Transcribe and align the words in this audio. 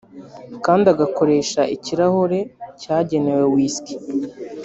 kandi 0.65 0.85
agakoresha 0.93 1.61
ikirahure 1.75 2.39
cyagenewe 2.81 3.43
whisky 3.53 3.95